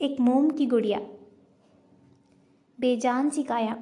[0.00, 0.98] एक मोम की गुड़िया।
[2.78, 3.76] बेजान सी काया।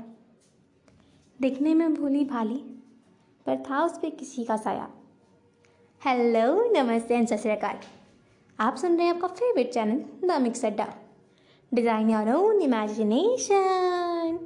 [1.41, 2.59] दिखने में भोली भाली,
[3.47, 4.89] पर था उस पर किसी का साया।
[6.03, 7.81] हेलो, नमस्ते एंड सत
[8.59, 10.87] आप सुन रहे हैं आपका favourite channel the mix Adda
[11.73, 14.39] design your own imagination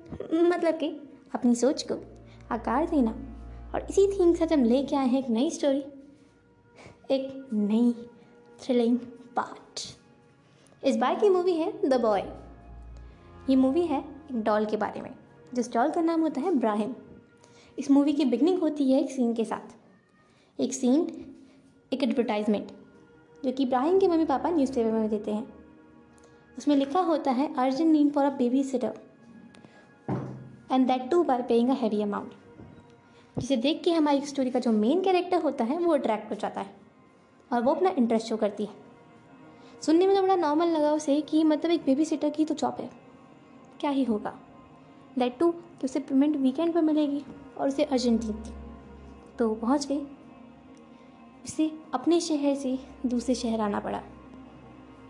[0.48, 0.88] मतलब कि
[1.34, 2.00] अपनी सोच को
[2.50, 3.14] आकार देना।
[3.74, 5.84] और इसी थीम से हम लेके आए हैं एक नई स्टोरी
[7.10, 7.92] एक नई
[8.60, 8.98] थ्रिलिंग
[9.36, 9.97] पार्ट
[10.82, 12.20] इस बार की मूवी है द बॉय
[13.50, 15.10] ये मूवी है एक डॉल के बारे में,
[15.54, 16.94] जिस डॉल का नाम होता है ब्राहिम
[17.78, 19.74] इस मूवी की बिगनिंग होती है एक सीन के साथ.
[20.58, 21.06] एक सीन
[21.92, 22.70] एक एडवर्टाइजमेंट
[23.44, 25.46] जो कि इब्राहिम के मम्मी पापा न्यूज़पेपर में देते हैं.
[26.58, 28.30] उसमें लिखा होता है urgent need for a
[28.64, 29.00] babysitter
[30.72, 32.32] and that too by paying a heavy amount
[33.38, 36.60] जिसे देख के हमारी स्टोरी का जो मेन कैरेक्टर होता है, वो अट्रैक्ट हो जाता
[36.60, 36.74] है,
[37.52, 38.87] और वो अपना इंटरेस्ट शो करती है.
[39.82, 42.76] सुनने में तो बड़ा नॉर्मल लगा उसे कि मतलब एक बेबी सीटर की तो जॉब
[42.80, 42.90] है।
[43.80, 44.34] क्या ही होगा?
[45.18, 47.24] दैट टू कि उसे पेमेंट वीकेंड पर मिलेगी
[47.58, 48.54] और उसे अर्जेंटली थी
[49.38, 50.00] तो पहुँच गई।
[51.44, 54.02] उसे अपने शहर से दूसरे शहर आना पड़ा।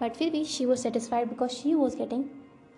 [0.01, 2.25] बट फिर भी she was satisfied because she was getting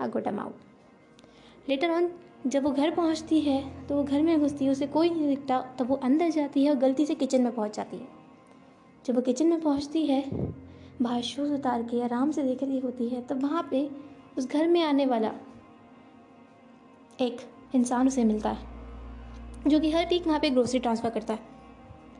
[0.00, 2.10] a good amount later on
[2.46, 5.60] जब वो घर पहुँचती है तो वो घर में घुसती है, उसे कोई नहीं दिखता,
[5.78, 8.08] तब वो अंदर जाती है और गलती से किचन में पहुँच जाती है।
[9.06, 10.22] जब वो किचन में पहुँचती है
[11.02, 13.90] बाहर शूज़ उतार के आराम से देख रही होती है, तब वहाँ पे
[14.38, 15.32] उस घर में आने वाला
[17.20, 17.40] एक
[17.74, 18.66] इंसान उसे मिलता है,
[19.66, 21.40] जो कि हर वीक वहाँ पे ग्रोसरी ट्रांसफ़र करता है।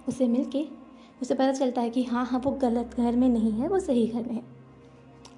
[0.09, 0.65] उसे मिल के
[1.23, 4.07] उसे पता चलता है कि हाँ हाँ वो गलत घर में नहीं है, वो सही
[4.07, 4.43] घर में है।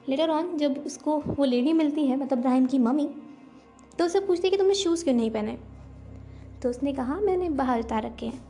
[0.08, 3.08] लेटर ऑन जब उसको वो लेडी मिलती है मतलब ब्राहिम की मम्मी
[3.98, 5.58] तो उसे पूछती है कि तुमने शूज़ क्यों नहीं पहने?
[6.62, 8.44] तो उसने कहा, मैंने बाहर उतार रखे हैं।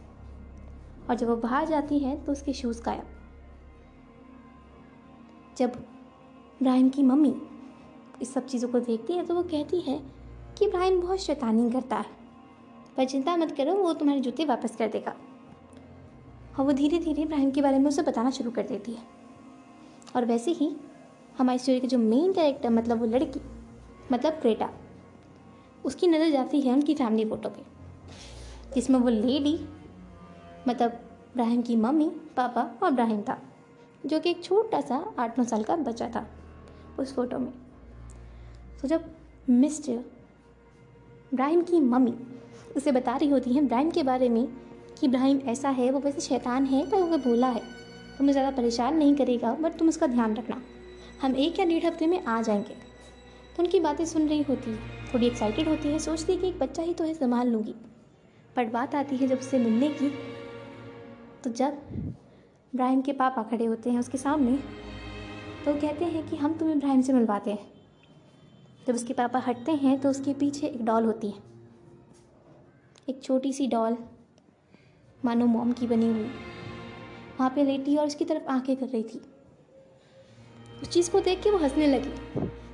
[1.11, 3.22] और जब वो बाहर जाती है तो उसके शूज़ गायब।
[5.57, 5.73] जब
[6.61, 7.35] इब्राहिम की मम्मी
[8.23, 9.99] इस सब चीज़ों को देखती है तो वो कहती है
[10.59, 12.21] कि इब्राहिम बहुत शैतानी करता है।
[12.97, 15.15] पर चिंता मत करो, वो तुम्हारे जूते वापस कर देगा।
[16.59, 19.03] और वो धीरे धीरे इब्राहिम के बारे में उसे बताना शुरू कर देती है।
[20.17, 20.71] और वैसे ही
[21.39, 23.41] हमारी स्टोरी के जो मेन कैरेक्टर मतलब वो लड़की
[24.13, 24.69] मतलब क्रेटा,
[25.85, 27.63] उसकी नज़र जाती है उनकी फैमिली फ़ोटो पे,
[28.75, 29.55] जिसमें वो लेडी
[30.69, 30.93] मतलब
[31.33, 33.39] इब्राहिम की मम्मी, पापा और इब्राहिम था।
[34.07, 36.27] जो कि एक छोटा सा आठ नौ साल का बच्चा था
[36.99, 37.53] उस फ़ोटो में।
[38.83, 39.05] तो जब
[39.51, 40.05] मिस्टर
[41.33, 42.15] इब्राहिम की मम्मी
[42.77, 44.47] उसे बता रही होती है इब्राहिम के बारे में
[45.01, 47.63] कि इब्राहिम ऐसा है, वो वैसे शैतान है, पर वो भोला है
[48.19, 50.61] तुम्हें ज़्यादा परेशान नहीं करेगा, बट तुम उसका ध्यान रखना।
[51.23, 52.75] हम एक या डेढ़ हफ़्ते में आ जाएँगे।
[53.57, 54.75] तो उनकी बातें सुन रही होती
[55.15, 57.75] थोड़ी एक्साइटेड होती है, सोचती कि एक बच्चा ही तो है, संभाल लूँगी।
[58.57, 60.13] बट बात आती है जब उससे मिलने की
[61.45, 61.79] तो जब
[62.75, 64.57] इब्राहिम के पापा खड़े होते हैं उसके सामने
[65.65, 67.73] तो कहते हैं कि हम तुम्हें ब्राहिम से मिलवाते हैं।
[68.87, 71.43] जब उसके पापा हटते हैं तो उसके पीछे एक डॉल होती है।
[73.09, 73.97] एक छोटी सी डॉल,
[75.25, 76.31] मानो मोम की बनी हुई।
[77.39, 79.23] वहाँ पे लेटी और उसकी तरफ़ आँखें कर रही थी।
[80.83, 82.13] उस चीज़ को देख के वो हंसने लगी।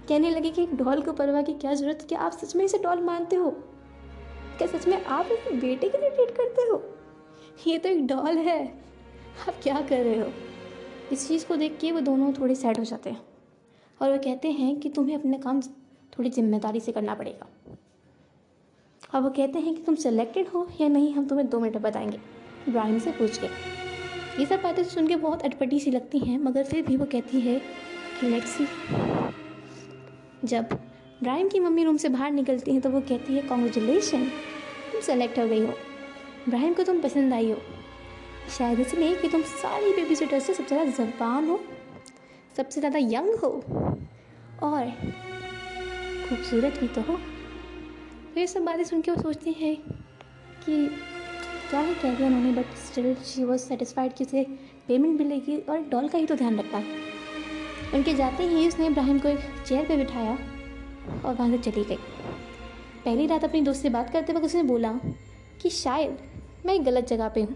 [0.09, 2.79] कहने लगी कि एक डॉल को परवाह की क्या ज़रूरत क्या आप सच में इसे
[2.79, 3.51] डॉल मानते हो?
[4.59, 6.83] क्या सच में आप इसे बेटे के लिए ट्रीट करते हो?
[7.67, 8.88] ये तो एक डॉल है।
[9.49, 10.33] आप क्या कर रहे हो?
[11.13, 13.21] इस चीज़ को देख के वो दोनों थोड़े सैड हो जाते हैं।
[14.03, 15.61] और वो कहते हैं कि तुम्हें अपने काम
[16.13, 17.47] थोड़ी ज़िम्मेदारी से करना पड़ेगा।
[19.15, 22.19] और वो कहते हैं कि तुम सेलेक्टेड हो या नहीं, हम तुम्हें दो मिनट बताएँगे।
[22.69, 23.47] इब्राहिम से पूछ के।
[24.41, 27.41] ये सब बातें सुन के बहुत अटपटी सी लगती हैं, मगर फिर भी वो कहती
[27.41, 27.59] है
[28.21, 28.67] कि लेट्स सी
[30.45, 30.69] जब
[31.23, 34.25] इब्राहिम की मम्मी रूम से बाहर निकलती हैं तो वो कहती है कॉन्ग्रेचुलेशन
[34.93, 35.73] तुम सेलेक्ट हो गई हो।
[36.49, 37.59] इब्राहिम को तुम पसंद आई हो।
[38.49, 41.61] शायद इसलिए कि तुम सारी बेबी सिटर से सबसे ज़्यादा जबान हो,
[42.57, 43.51] सबसे ज़्यादा यंग हो,
[44.63, 44.91] और
[46.29, 47.17] खूबसूरत भी तो हो।
[48.35, 49.77] तो ये सब बातें सुन के वो सोचती हैं
[50.65, 50.87] कि
[51.71, 54.45] क्या ही कह दिया उन्होंने but still she was satisfied कि उसे
[54.89, 57.07] पेमेंट मिलेगी और डॉल का ही तो ध्यान रखता है।
[57.95, 60.33] उनके जाते ही उसने इब्राहिम को एक चेयर पे बिठाया
[61.25, 61.97] और वहाँ से चली गई।
[63.05, 64.93] पहली रात अपनी दोस्त से बात करते वक्त उसने बोला
[65.63, 66.19] कि शायद
[66.67, 67.55] मैं गलत जगह पे हूँ।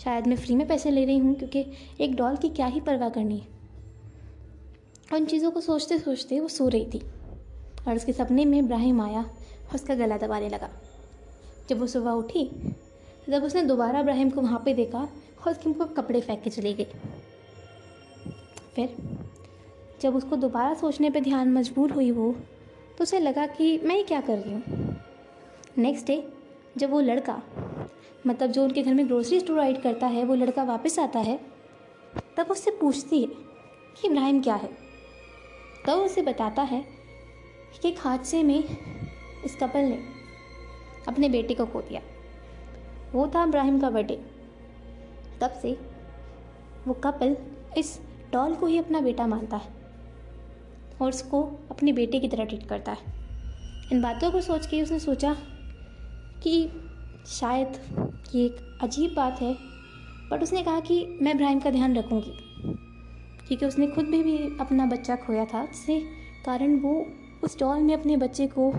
[0.00, 1.64] शायद मैं फ्री में पैसे ले रही हूँ, क्योंकि
[2.00, 3.42] एक डॉल की क्या ही परवाह करनी
[5.14, 7.02] उन चीज़ों को सोचते सोचते वो सो रही थी
[7.88, 10.68] और उसके सपने में इब्राहिम आया और उसका गला दबाने लगा।
[11.68, 12.44] जब वो सुबह उठी
[13.28, 16.72] जब उसने दोबारा इब्राहिम को वहाँ पे देखा और उसके मुँह कपड़े फेंक के चली
[16.74, 16.86] गई
[18.74, 18.96] फिर
[20.02, 22.34] जब उसको दोबारा सोचने पे ध्यान मजबूर हुई वो
[22.98, 24.96] तो उसे लगा कि मैं ये क्या कर रही हूँ।
[25.78, 26.22] नेक्स्ट डे
[26.76, 27.40] जब वो लड़का
[28.26, 31.40] मतलब जो उनके घर में ग्रोसरी स्टोर राइड करता है, वो लड़का वापस आता है,
[32.36, 33.26] तब उससे पूछती है
[34.00, 34.68] कि इब्राहिम क्या है?
[35.86, 36.84] तो उसे बताता है
[37.82, 38.64] कि एक हादसे में
[39.44, 40.02] इस कपल ने
[41.08, 42.00] अपने बेटे को खो दिया।
[43.12, 44.16] वो था इब्राहिम का बर्थडे।
[45.40, 45.80] तब से
[46.88, 47.36] वो कपल
[47.78, 48.00] इस
[48.32, 49.70] डॉल को ही अपना बेटा मानता है
[51.02, 52.98] और उसको अपने बेटे की तरह ट्रीट करता है।
[53.92, 55.36] इन बातों को सोच के उसने सोचा
[56.42, 56.70] कि
[57.28, 57.80] शायद
[58.34, 59.56] ये एक अजीब बात है
[60.30, 62.32] बट उसने कहा कि मैं इब्राहिम का ध्यान रखूँगी
[63.48, 66.00] क्योंकि उसने खुद भी, भी अपना बच्चा खोया था जिससे
[66.46, 67.06] कारण वो
[67.44, 68.72] उस डॉल में अपने बच्चे को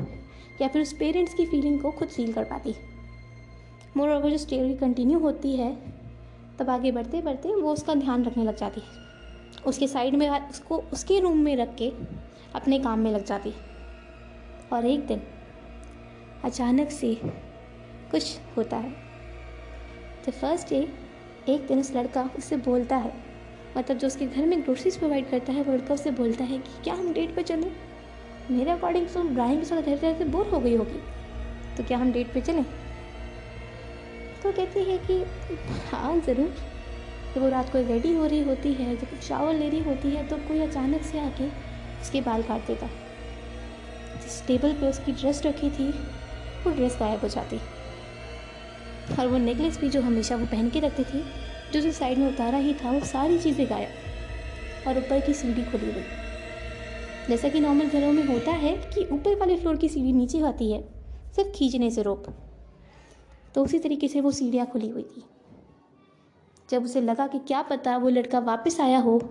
[0.62, 2.74] या फिर उस पेरेंट्स की फीलिंग को खुद फील कर पाती।
[3.98, 5.74] मोर ओवर जो स्टोरी कंटिन्यू होती है
[6.60, 10.78] तब आगे बढ़ते बढ़ते वो उसका ध्यान रखने लग जाती है। उसके साइड में उसको
[10.94, 11.92] उसके रूम में रख के
[12.56, 13.54] अपने काम में लग जाती।
[14.74, 15.22] और एक दिन
[16.44, 17.20] अचानक से
[18.12, 18.90] कुछ होता है।
[20.28, 20.88] द फ़र्स्ट डे
[21.50, 23.13] एक दिन उस लड़का उससे बोलता है।
[23.78, 26.84] मतलब जो उसके घर में ग्रोसरीज प्रोवाइड करता है, वो लड़का उससे बोलता है कि,
[26.84, 27.72] क्या हम डेट पे चलें?
[28.52, 31.00] मेरे अकॉर्डिंग तो ब्राहिम के साथ रहते रहते बोर हो गई होगी।
[31.78, 32.63] तो क्या हम डेट पे चलें?
[34.44, 35.25] तो कहती है कि
[35.92, 36.56] हाँ ज़रूर।
[37.36, 40.28] जब वो रात को रेडी हो रही होती है, जब शावर ले रही होती है
[40.28, 41.48] तो कोई अचानक से आके
[42.02, 42.88] उसके बाल काट देता।
[44.24, 45.90] जिस टेबल पे उसकी ड्रेस रखी थी,
[46.64, 47.60] वो ड्रेस गायब हो जाती।
[49.12, 51.24] और वो नेकलेस भी जो हमेशा वो पहन के रखती थी,
[51.74, 55.63] जो उसे साइड में उतारा ही था, वो सारी चीज़ें गायब और ऊपर की सीढ़ी
[55.63, 56.04] खुली हुई।
[57.28, 60.72] जैसा कि नॉर्मल घरों में होता है कि ऊपर वाले फ्लोर की सीढ़ी नीचे आती
[60.72, 60.81] है,
[61.36, 62.25] सिर्फ़ खींचने से रोप
[63.56, 65.24] तो उसी तरीके से वो सीढ़ियाँ खुली हुई थी।
[66.69, 69.22] जब उसे लगा कि क्या पता वो लड़का वापस आया हो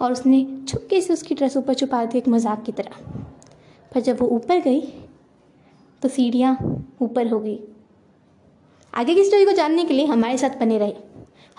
[0.00, 2.96] और उसने छुपके से उसकी ड्रेस ऊपर छुपा दी एक मज़ाक की तरह।
[3.92, 4.80] पर जब वो ऊपर गई
[6.02, 6.56] तो सीढ़ियाँ
[7.02, 7.58] ऊपर हो गई।
[8.94, 10.92] आगे की स्टोरी को जानने के लिए हमारे साथ बने रहे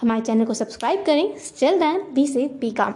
[0.01, 2.93] हमारे चैनल को सब्सक्राइब करें। स्टिल दैन बी से बी काम।